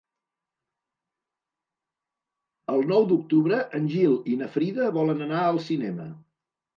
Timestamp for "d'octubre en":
3.11-3.85